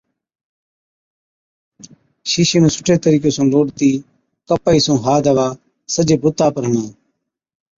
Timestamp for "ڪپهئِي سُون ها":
4.47-5.15